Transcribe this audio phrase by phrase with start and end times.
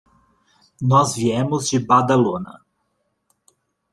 [0.81, 2.65] Nós viemos de Badalona.